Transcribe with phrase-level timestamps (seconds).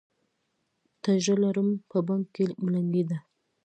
[1.03, 3.17] تجره لرم، په بنګ کې ملنګي ده